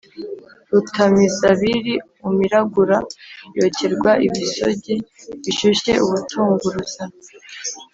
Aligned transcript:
Rutamizabiri 0.71 1.93
umiragura 2.27 2.97
yokerwa 3.57 4.11
ibisogi 4.25 4.95
bishyushye 5.43 5.93
ubutunguruza 6.05 7.03